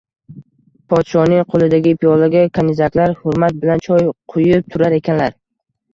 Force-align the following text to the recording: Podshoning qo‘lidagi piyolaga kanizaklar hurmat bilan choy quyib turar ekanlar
Podshoning 0.93 1.43
qo‘lidagi 1.55 1.93
piyolaga 2.03 2.43
kanizaklar 2.57 3.13
hurmat 3.19 3.61
bilan 3.67 3.85
choy 3.89 4.11
quyib 4.35 4.65
turar 4.77 4.97
ekanlar 5.03 5.37